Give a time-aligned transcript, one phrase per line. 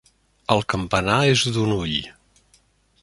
[0.55, 1.97] El campanar és d'un ull.